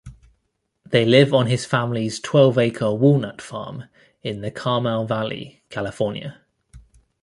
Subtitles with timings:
[0.83, 3.83] They live on his family's twelve-acre walnut farm
[4.23, 6.41] in the Carmel Valley, California.